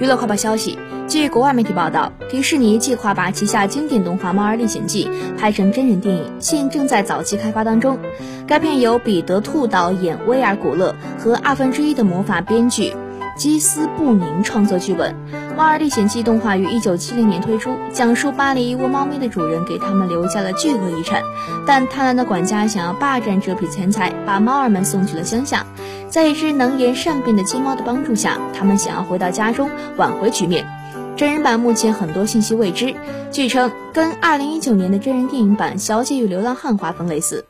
[0.00, 7.98] 娱乐快报消息：据国外媒体报道，迪士尼计划把旗下经典动画《猫儿历险记》拍成真人电影，现正在早期开发当中。
[8.46, 12.94] 该片由彼得·兔导演威尔·古勒和《二分之一的魔法》编剧。
[13.38, 15.14] 基斯布宁创作剧本，
[15.56, 21.22] 《猫儿历险记》动画于一九七零年推出，讲述巴黎一窝猫咪的主人给他们留下了巨额遗产，
[21.64, 25.64] 但贪婪的管家想要霸占这笔钱财，把猫儿们送去了乡下。
[26.08, 30.66] 在一只能言善辩的金猫的帮助下，他们想要回到家中挽回局面。
[31.16, 32.92] 真人版目前很多信息未知，
[33.30, 37.44] 据称跟二零一九年的真人电影版《小姐与流浪汉》画风类似。